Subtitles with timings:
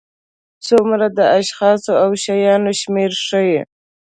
[0.67, 3.59] څومره د اشخاصو او شیانو شمېر ښيي.